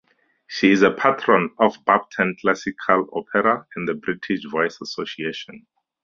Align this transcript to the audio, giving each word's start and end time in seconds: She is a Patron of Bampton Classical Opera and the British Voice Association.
She 0.47 0.71
is 0.71 0.81
a 0.81 0.89
Patron 0.89 1.51
of 1.59 1.77
Bampton 1.85 2.35
Classical 2.41 3.07
Opera 3.13 3.67
and 3.75 3.87
the 3.87 3.93
British 3.93 4.43
Voice 4.49 4.81
Association. 4.81 5.67